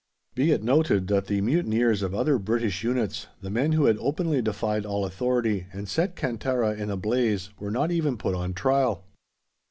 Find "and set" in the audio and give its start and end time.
5.71-6.15